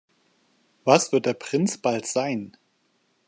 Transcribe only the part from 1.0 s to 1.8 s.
wird der Prinz